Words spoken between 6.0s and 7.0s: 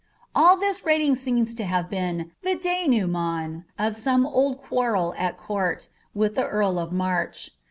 with the earl of